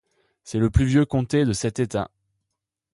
[0.43, 2.09] C'est le plus vieux comté de cet État.